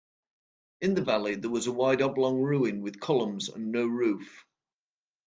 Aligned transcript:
In 0.81 0.95
the 0.95 1.03
valley, 1.03 1.35
there 1.35 1.51
was 1.51 1.67
a 1.67 1.71
wide 1.71 2.01
oblong 2.01 2.39
ruin 2.41 2.81
with 2.81 2.99
columns 2.99 3.49
and 3.49 3.71
no 3.71 3.85
roof. 3.85 4.47